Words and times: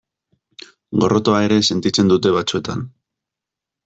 Gorrotoa 1.03 1.41
ere 1.47 1.59
sentitzen 1.67 2.09
dute 2.13 2.31
batzuetan. 2.39 2.81